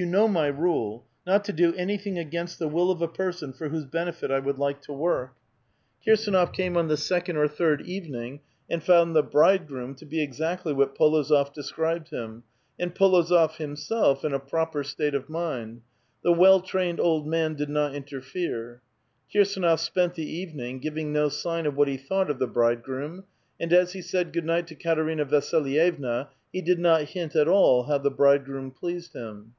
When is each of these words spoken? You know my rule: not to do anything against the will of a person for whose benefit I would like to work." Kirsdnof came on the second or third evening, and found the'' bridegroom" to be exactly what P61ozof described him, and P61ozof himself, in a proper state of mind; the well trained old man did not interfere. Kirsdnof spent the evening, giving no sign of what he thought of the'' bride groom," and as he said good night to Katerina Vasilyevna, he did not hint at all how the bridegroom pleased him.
You 0.00 0.06
know 0.06 0.28
my 0.28 0.46
rule: 0.46 1.06
not 1.26 1.44
to 1.46 1.52
do 1.52 1.74
anything 1.74 2.20
against 2.20 2.60
the 2.60 2.68
will 2.68 2.92
of 2.92 3.02
a 3.02 3.08
person 3.08 3.52
for 3.52 3.68
whose 3.70 3.84
benefit 3.84 4.30
I 4.30 4.38
would 4.38 4.56
like 4.56 4.80
to 4.82 4.92
work." 4.92 5.34
Kirsdnof 6.06 6.52
came 6.52 6.76
on 6.76 6.86
the 6.86 6.96
second 6.96 7.36
or 7.36 7.48
third 7.48 7.80
evening, 7.82 8.38
and 8.70 8.80
found 8.80 9.16
the'' 9.16 9.22
bridegroom" 9.38 9.96
to 9.96 10.06
be 10.06 10.22
exactly 10.22 10.72
what 10.72 10.94
P61ozof 10.96 11.52
described 11.52 12.10
him, 12.10 12.44
and 12.78 12.94
P61ozof 12.94 13.56
himself, 13.56 14.24
in 14.24 14.32
a 14.32 14.38
proper 14.38 14.84
state 14.84 15.16
of 15.16 15.28
mind; 15.28 15.80
the 16.22 16.30
well 16.32 16.60
trained 16.60 17.00
old 17.00 17.26
man 17.26 17.54
did 17.54 17.68
not 17.68 17.92
interfere. 17.96 18.80
Kirsdnof 19.34 19.80
spent 19.80 20.14
the 20.14 20.30
evening, 20.30 20.78
giving 20.78 21.12
no 21.12 21.28
sign 21.28 21.66
of 21.66 21.76
what 21.76 21.88
he 21.88 21.96
thought 21.96 22.30
of 22.30 22.38
the'' 22.38 22.46
bride 22.56 22.84
groom," 22.84 23.24
and 23.58 23.72
as 23.72 23.94
he 23.94 24.00
said 24.00 24.32
good 24.32 24.44
night 24.46 24.68
to 24.68 24.76
Katerina 24.76 25.24
Vasilyevna, 25.24 26.28
he 26.52 26.62
did 26.62 26.78
not 26.78 27.02
hint 27.02 27.34
at 27.34 27.48
all 27.48 27.82
how 27.86 27.98
the 27.98 28.12
bridegroom 28.12 28.70
pleased 28.70 29.12
him. 29.14 29.54